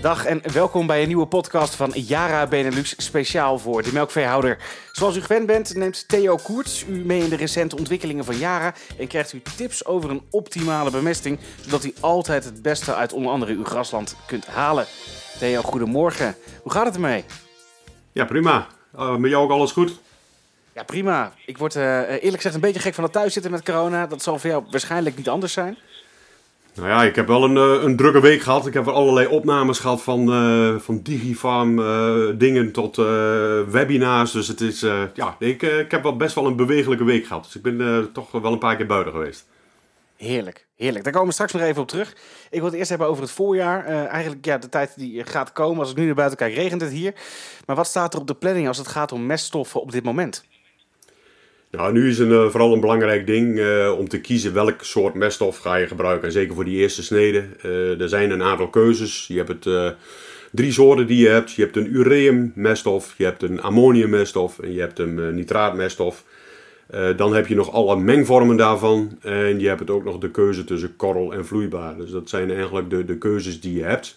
[0.00, 4.58] Dag en welkom bij een nieuwe podcast van Yara Benelux, speciaal voor de melkveehouder.
[4.92, 8.74] Zoals u gewend bent, neemt Theo Koerts u mee in de recente ontwikkelingen van Yara
[8.98, 13.32] en krijgt u tips over een optimale bemesting, zodat u altijd het beste uit onder
[13.32, 14.86] andere uw grasland kunt halen.
[15.38, 16.36] Theo, goedemorgen.
[16.62, 17.24] Hoe gaat het ermee?
[18.12, 18.66] Ja, prima.
[18.96, 19.98] Uh, met jou ook alles goed?
[20.72, 21.32] Ja, prima.
[21.46, 24.06] Ik word uh, eerlijk gezegd een beetje gek van het thuiszitten met corona.
[24.06, 25.78] Dat zal voor jou waarschijnlijk niet anders zijn.
[26.74, 28.66] Nou ja, ik heb wel een, eh, een drukke week gehad.
[28.66, 32.96] Ik heb er allerlei opnames gehad van, uh, van Digifarm uh, dingen tot
[33.70, 34.32] webinars.
[34.32, 34.80] Dus het is,
[35.14, 37.44] ja, ik, ik heb wel best wel een bewegelijke week gehad.
[37.44, 39.46] Dus ik ben toch wel een paar keer buiten geweest.
[40.16, 41.04] Heerlijk, heerlijk.
[41.04, 42.16] Daar komen we straks nog even op terug.
[42.50, 43.84] Ik wil het eerst hebben over het voorjaar.
[43.84, 45.80] eigenlijk ja, de tijd die gaat komen.
[45.80, 47.14] Als ik nu naar buiten kijk, regent het hier.
[47.66, 50.44] Maar wat staat er op de planning als het gaat om meststoffen op dit moment?
[51.70, 55.14] Nou, nu is een, uh, vooral een belangrijk ding uh, om te kiezen welk soort
[55.14, 56.26] meststof ga je gebruiken.
[56.26, 57.44] En zeker voor die eerste snede.
[57.64, 59.26] Uh, er zijn een aantal keuzes.
[59.28, 59.94] Je hebt het,
[60.50, 61.52] drie soorten die je hebt.
[61.52, 66.24] Je hebt een ureum meststof, je hebt een ammonium meststof en je hebt een nitraatmeststof.
[67.16, 69.18] dan heb je nog alle mengvormen daarvan.
[69.20, 71.96] En je hebt het ook nog de keuze tussen korrel en vloeibaar.
[71.96, 74.16] Dus dat zijn eigenlijk de, de keuzes die je hebt.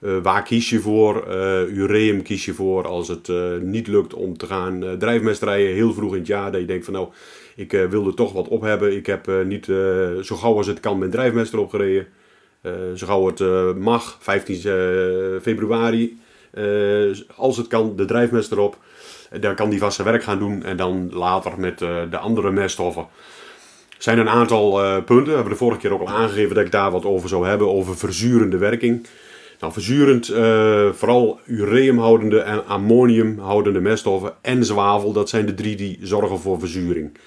[0.00, 1.24] Uh, waar kies je voor?
[1.28, 5.74] Uh, ureum kies je voor als het uh, niet lukt om te gaan drijfmest rijden
[5.74, 6.52] heel vroeg in het jaar.
[6.52, 7.08] Dat je denkt van nou,
[7.56, 8.96] ik wil er toch wat op hebben.
[8.96, 9.64] Ik heb niet
[10.22, 12.06] zo gauw als het kan mijn drijfmest erop gereden.
[12.94, 13.40] zo gauw het
[13.78, 14.56] mag, 15
[15.42, 16.18] februari.
[17.36, 18.78] als het kan, de drijfmest erop.
[19.40, 20.62] Dan kan die vast zijn werk gaan doen.
[20.62, 23.06] En dan later met de andere meststoffen.
[23.88, 25.26] Er zijn een aantal punten.
[25.26, 27.68] We hebben de vorige keer ook al aangegeven dat ik daar wat over zou hebben.
[27.68, 29.06] Over verzurende werking.
[29.60, 35.98] Nou, verzurend, uh, vooral ureumhoudende en ammoniumhoudende meststoffen en zwavel, dat zijn de drie die
[36.02, 37.18] zorgen voor verzuring.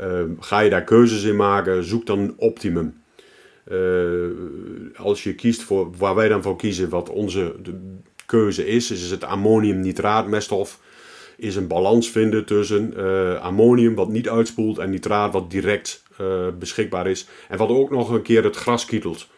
[0.00, 3.02] Uh, ga je daar keuzes in maken, zoek dan een optimum.
[3.72, 4.28] Uh,
[4.96, 7.74] als je kiest voor, waar wij dan voor kiezen, wat onze de
[8.26, 10.80] keuze is, is het ammoniumnitraatmeststof.
[11.36, 12.94] Is een balans vinden tussen
[13.40, 16.02] ammonium wat niet uitspoelt en nitraat wat direct
[16.58, 17.26] beschikbaar is.
[17.48, 19.28] En wat ook nog een keer het gras kietelt.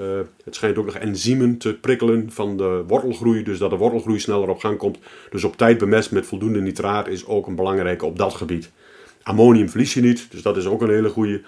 [0.00, 0.06] Uh,
[0.44, 4.48] het schijnt ook nog enzymen te prikkelen van de wortelgroei, dus dat de wortelgroei sneller
[4.48, 4.98] op gang komt.
[5.30, 8.70] Dus op tijd bemest met voldoende nitraat is ook een belangrijke op dat gebied.
[9.22, 11.40] Ammonium verlies je niet, dus dat is ook een hele goede.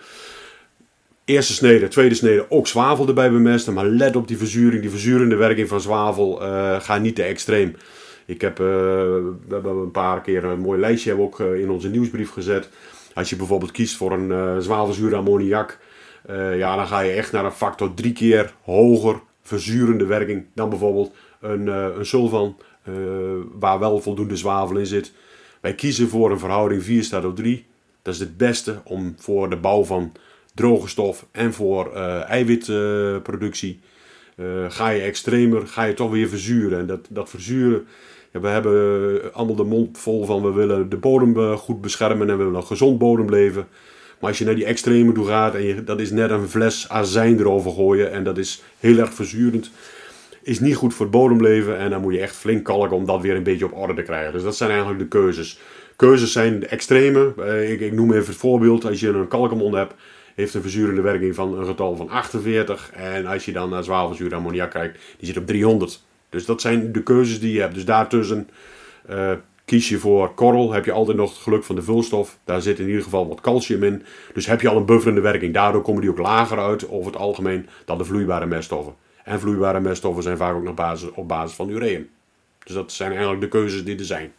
[1.25, 3.75] Eerste snede, tweede snede, ook zwavel erbij bemesten.
[3.75, 6.43] Maar let op die verzuring, die verzurende werking van zwavel.
[6.43, 7.77] Uh, ga niet te extreem.
[8.27, 11.89] Ik heb, uh, we hebben een paar keer een mooi lijstje hebben ook, in onze
[11.89, 12.69] nieuwsbrief gezet.
[13.15, 15.79] Als je bijvoorbeeld kiest voor een zwavelzuur ammoniak
[16.29, 20.69] uh, ja, dan ga je echt naar een factor drie keer hoger verzurende werking dan
[20.69, 22.57] bijvoorbeeld een, uh, een sulfan,
[22.89, 22.95] uh,
[23.53, 25.13] waar wel voldoende zwavel in zit.
[25.61, 27.67] Wij kiezen voor een verhouding 4 staat op 3.
[28.03, 30.13] Dat is het beste om voor de bouw van
[30.55, 33.81] droge stof en voor eiwitproductie.
[34.69, 36.79] ga je extremer, ga je toch weer verzuren.
[36.79, 37.87] En dat, dat verzuren,
[38.33, 42.39] ja, we hebben allemaal de mond vol van we willen de bodem goed beschermen en
[42.39, 43.67] we willen een gezond bodemleven.
[44.21, 46.89] Maar als je naar die extreme toe gaat en je, dat is net een fles
[46.89, 49.71] azijn erover gooien en dat is heel erg verzurend,
[50.43, 53.21] is niet goed voor het bodemleven en dan moet je echt flink kalken om dat
[53.21, 54.33] weer een beetje op orde te krijgen.
[54.33, 55.61] Dus dat zijn eigenlijk de keuzes.
[55.97, 57.33] Keuzes zijn de extreme.
[57.39, 58.85] Eh, ik, ik noem even het voorbeeld.
[58.85, 59.95] Als je een kalkemond hebt,
[60.35, 62.91] heeft een verzurende werking van een getal van 48.
[62.95, 66.03] En als je dan naar zwavelzuur ammoniak kijkt, die zit op 300.
[66.29, 67.75] Dus dat zijn de keuzes die je hebt.
[67.75, 68.49] Dus daartussen
[69.11, 69.33] uh,
[69.71, 72.39] Kies je voor korrel, heb je altijd nog het geluk van de vulstof.
[72.45, 74.05] Daar zit in ieder geval wat calcium in.
[74.35, 75.55] Dus heb je al een bufferende werking.
[75.55, 78.95] Daardoor komen die ook lager uit over het algemeen dan de vloeibare meststoffen.
[79.25, 82.11] En vloeibare meststoffen zijn vaak ook nog basis, op basis van ureum.
[82.65, 84.33] Dus dat zijn eigenlijk de keuzes die er zijn.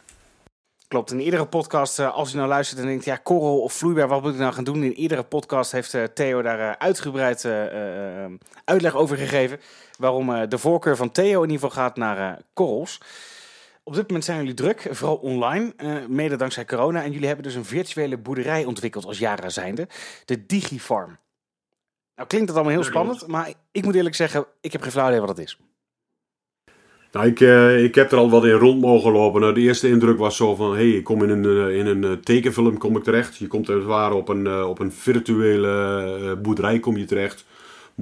[0.88, 4.08] Klopt, in iedere podcast, eh, als je nou luistert en denkt, ja, korrel of vloeibaar,
[4.08, 4.82] wat moet ik nou gaan doen?
[4.82, 7.48] In iedere podcast heeft eh, Theo daar eh, uitgebreid
[8.64, 9.60] uitleg over gegeven.
[9.98, 13.00] Waarom de voorkeur van Theo in ieder geval gaat naar korrels.
[13.84, 17.02] Op dit moment zijn jullie druk, vooral online, uh, mede dankzij corona.
[17.02, 19.88] En jullie hebben dus een virtuele boerderij ontwikkeld als Jara zijnde,
[20.24, 21.18] de Digifarm.
[22.16, 25.06] Nou klinkt dat allemaal heel spannend, maar ik moet eerlijk zeggen, ik heb geen flauw
[25.06, 25.58] idee wat dat is.
[27.12, 29.40] Nou, ik, uh, ik heb er al wat in rond mogen lopen.
[29.40, 32.20] Nou, de eerste indruk was zo van, hey, ik kom in een, uh, in een
[32.20, 33.36] tekenfilm kom ik terecht.
[33.36, 37.44] Je komt als het ware op een, op een virtuele boerderij kom je terecht.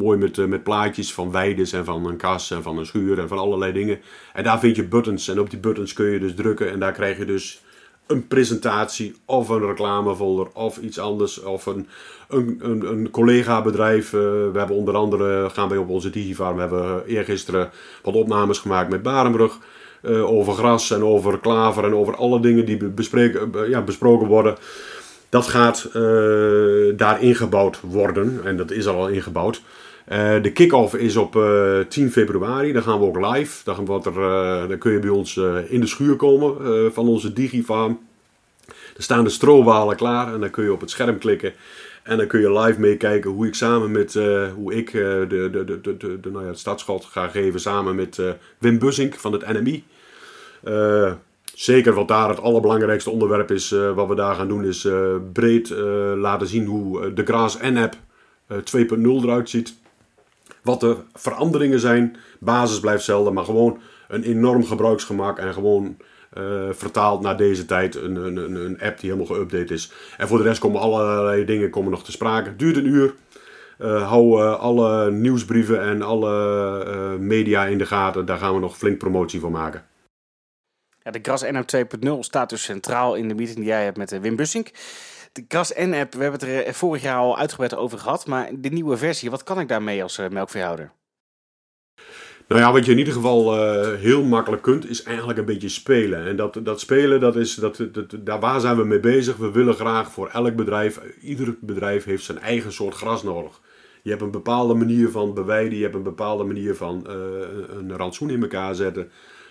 [0.00, 3.18] Mooi met, uh, met plaatjes van weides en van een kas en van een schuur
[3.18, 4.00] en van allerlei dingen.
[4.32, 5.28] En daar vind je buttons.
[5.28, 6.70] En op die buttons kun je dus drukken.
[6.70, 7.62] En daar krijg je dus
[8.06, 11.42] een presentatie of een reclamefolder of iets anders.
[11.42, 11.86] Of een,
[12.28, 14.12] een, een, een collega-bedrijf.
[14.12, 17.70] Uh, we hebben onder andere, gaan wij op onze Digifarm, we hebben eergisteren
[18.02, 19.58] wat opnames gemaakt met Barenbrug.
[20.02, 22.92] Uh, over gras en over klaver en over alle dingen die
[23.68, 24.56] ja, besproken worden.
[25.30, 25.88] Dat gaat
[26.96, 28.40] daar ingebouwd worden.
[28.44, 29.62] En dat is al ingebouwd.
[30.42, 31.38] de kick-off is op
[31.88, 32.72] 10 februari.
[32.72, 33.64] Dan gaan we ook live.
[33.64, 34.02] Dan,
[34.70, 35.36] er, kun je bij ons
[35.68, 37.98] in de schuur komen van onze Digifarm.
[38.96, 41.52] Er staan de strobalen klaar en dan kun je op het scherm klikken.
[42.02, 44.14] En dan kun je live meekijken hoe ik samen met
[44.54, 48.22] hoe ik de, de, de, de, de, nou ja, het ga geven samen met
[48.58, 49.84] Wim Bussink van het NMI.
[51.60, 54.88] Zeker wat daar het allerbelangrijkste onderwerp is, wat we daar gaan doen, is
[55.32, 55.70] breed
[56.16, 57.94] laten zien hoe de Graas N-app
[58.52, 59.74] 2.0 eruit ziet.
[60.62, 62.16] Wat de veranderingen zijn.
[62.38, 63.78] Basis blijft hetzelfde, maar gewoon
[64.08, 65.96] een enorm gebruiksgemak en gewoon
[66.70, 67.94] vertaald naar deze tijd.
[67.94, 69.92] Een, een, een, app die helemaal geüpdate is.
[70.16, 72.56] En voor de rest komen allerlei dingen komen nog te sprake.
[72.56, 73.14] Duurt een uur.
[73.78, 78.26] Hou alle nieuwsbrieven en alle media in de gaten.
[78.26, 79.89] Daar gaan we nog flink promotie voor maken.
[81.02, 81.62] Ja, de Gras NO
[82.16, 84.70] 2.0 staat dus centraal in de meeting die jij hebt met Wim Bussink.
[85.32, 88.26] De Gras N-app, we hebben het er vorig jaar al uitgebreid over gehad.
[88.26, 90.92] Maar de nieuwe versie, wat kan ik daarmee als melkveehouder?
[92.48, 93.56] Nou ja, wat je in ieder geval
[93.96, 96.26] heel makkelijk kunt, is eigenlijk een beetje spelen.
[96.26, 99.36] En dat, dat spelen, dat is, dat, dat, daar waar zijn we mee bezig?
[99.36, 103.60] We willen graag voor elk bedrijf, ieder bedrijf heeft zijn eigen soort gras nodig.
[104.02, 107.06] Je hebt een bepaalde manier van bewijden, je hebt een bepaalde manier van
[107.70, 109.10] een rantsoen in elkaar zetten.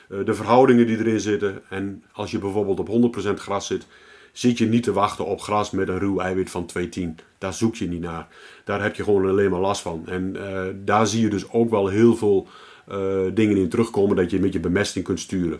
[0.10, 1.62] Uh, de verhoudingen die erin zitten.
[1.70, 3.86] En als je bijvoorbeeld op 100% gras zit,
[4.32, 7.04] zit je niet te wachten op gras met een ruw eiwit van 2,10.
[7.38, 8.28] Daar zoek je niet naar.
[8.64, 10.04] Daar heb je gewoon alleen maar last van.
[10.08, 10.36] En
[10.86, 12.48] daar zie je dus ook wel heel veel
[12.92, 12.98] uh,
[13.34, 15.60] dingen in terugkomen dat je met je bemesting kunt sturen.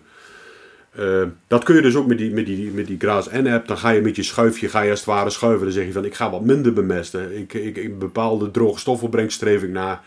[1.48, 3.68] Dat kun je dus ook met die, met die, met die Graas N-app.
[3.68, 5.64] Dan ga je met je schuifje, ga je als het ware schuiven.
[5.64, 7.38] Dan zeg je van, ik ga wat minder bemesten.
[7.38, 10.02] Ik, ik, ik bepaalde droge stoffen streef ik naar.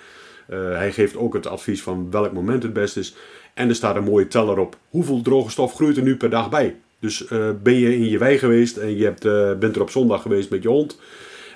[0.47, 3.15] Hij geeft ook het advies van welk moment het best is.
[3.55, 4.77] En er staat een mooie teller op.
[4.91, 6.77] Hoeveel droge stof groeit er nu per dag bij?
[6.99, 7.25] Dus
[7.63, 9.23] ben je in je wei geweest en je hebt,
[9.59, 10.99] bent er op zondag geweest met je hond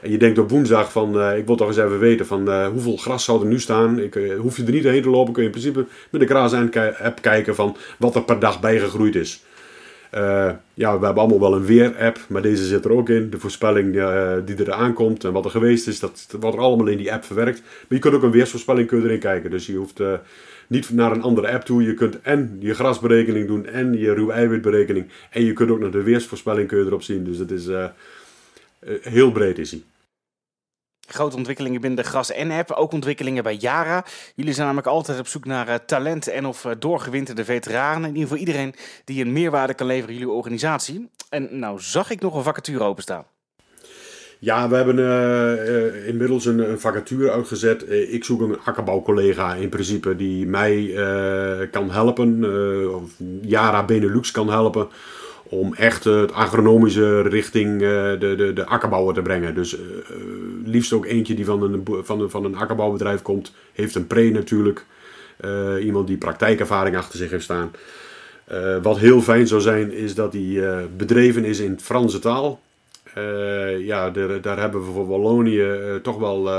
[0.03, 2.97] en je denkt op woensdag van, uh, ik wil toch eens even weten van hoeveel
[2.97, 3.99] gras zou er nu staan.
[3.99, 6.53] Ik, hoef je er niet heen te lopen, kun je in principe met de Graas
[7.03, 9.45] app kijken van wat er per dag bijgegroeid is.
[10.75, 13.31] Ja, we hebben allemaal wel een weer-app, maar deze zit er ook in.
[13.31, 13.93] De voorspelling
[14.45, 17.25] die er aankomt en wat er geweest is, dat, wordt er allemaal in die app
[17.25, 17.61] verwerkt.
[17.61, 19.51] Maar je kunt ook een weersvoorspelling kun erin kijken.
[19.51, 20.01] Dus je hoeft
[20.67, 21.83] niet naar een andere app toe.
[21.83, 25.07] Je kunt en je grasberekening doen en je ruw eiwitberekening.
[25.31, 27.25] En je kunt ook naar de weersvoorspelling kun je erop zien.
[27.25, 27.69] Dus het is
[29.01, 29.83] heel breed is hij.
[31.07, 34.05] Grote ontwikkelingen binnen de Gras N-app, ook ontwikkelingen bij Yara.
[34.35, 38.09] Jullie zijn namelijk altijd op zoek naar uh, talent en of uh, doorgewinterde veteranen.
[38.09, 38.75] In ieder geval iedereen
[39.05, 41.09] die een meerwaarde kan leveren in jullie organisatie.
[41.29, 43.25] En nou zag ik nog een vacature openstaan.
[44.39, 47.91] Ja, we hebben uh, inmiddels een, een, vacature uitgezet.
[47.91, 50.93] ik zoek een akkerbouwcollega in principe die mij
[51.71, 52.45] kan helpen.
[52.95, 53.11] of
[53.41, 54.89] Yara Benelux kan helpen
[55.49, 57.81] om echt het agronomische richting uh,
[58.19, 59.55] de, de, de akkerbouwer te brengen.
[59.55, 59.81] Dus uh,
[60.65, 64.31] liefst ook eentje die van een, van, een, van een akkerbouwbedrijf komt, heeft een pre
[64.31, 64.85] natuurlijk.
[65.81, 67.71] Iemand die praktijkervaring achter zich heeft staan.
[68.83, 72.61] wat heel fijn zou zijn, is dat hij bedreven is in Franse taal.
[73.79, 75.65] ja, daar, daar hebben we voor Wallonië
[76.03, 76.51] toch wel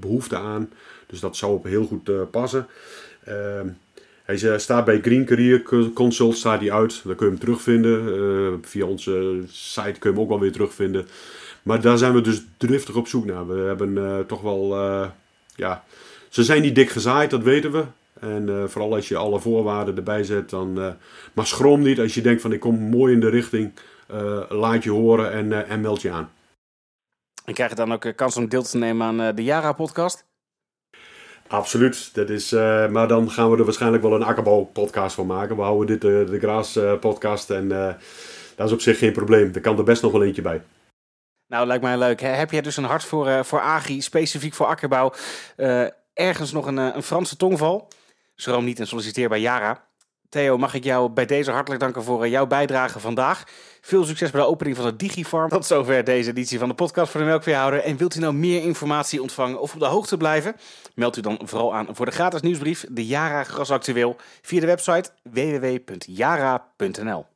[0.00, 0.70] behoefte aan.
[1.06, 2.66] Dus dat zou heel goed passen.
[4.28, 5.62] Hij staat bij Green Career
[5.94, 7.00] Consult, staat hij uit.
[7.04, 8.08] Daar kun je hem terugvinden.
[8.08, 11.08] Uh, via onze site kun je hem ook wel weer terugvinden.
[11.62, 13.46] Maar daar zijn we dus driftig op zoek naar.
[13.46, 15.08] We hebben uh, toch wel, uh,
[15.54, 15.84] ja,
[16.28, 17.84] ze zijn niet dik gezaaid, dat weten we.
[18.20, 20.96] En vooral als je alle voorwaarden erbij zet, dan.
[21.32, 23.72] maar schroom niet als je denkt van ik kom mooi in de richting.
[24.48, 26.30] laat je horen en, en meld je aan.
[27.44, 30.27] En krijg je dan ook kans om deel te nemen aan de Jara-podcast?
[31.48, 32.14] Absoluut.
[32.14, 35.56] Dat is, uh, maar dan gaan we er waarschijnlijk wel een akkerbouw-podcast van maken.
[35.56, 37.92] We houden dit uh, de Graas-podcast en uh,
[38.56, 39.50] dat is op zich geen probleem.
[39.54, 40.62] Er kan er best nog wel eentje bij.
[41.46, 42.20] Nou, lijkt mij leuk.
[42.20, 45.12] Heb jij dus een hart voor, voor agri, specifiek voor akkerbouw?
[46.14, 47.88] ergens nog een, een Franse tongval?
[48.34, 49.87] Schroom niet en solliciteer bij Yara.
[50.28, 53.44] Theo, mag ik jou bij deze hartelijk danken voor jouw bijdrage vandaag.
[53.80, 55.48] Veel succes bij de opening van de Digifarm.
[55.48, 57.80] Tot zover deze editie van de podcast voor de melkveehouder.
[57.80, 60.56] En wilt u nou meer informatie ontvangen of op de hoogte blijven?
[60.94, 64.66] Meld u dan vooral aan voor de gratis nieuwsbrief De Jara Gras Actueel via de
[64.66, 67.26] website www.jara.nl.